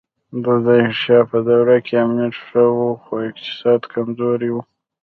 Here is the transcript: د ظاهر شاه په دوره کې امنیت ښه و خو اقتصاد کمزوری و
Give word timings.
د 0.43 0.45
ظاهر 0.65 0.93
شاه 1.03 1.23
په 1.31 1.37
دوره 1.47 1.75
کې 1.85 1.93
امنیت 2.03 2.33
ښه 2.45 2.63
و 2.77 2.81
خو 3.03 3.13
اقتصاد 3.29 3.81
کمزوری 3.93 4.49
و 4.51 4.57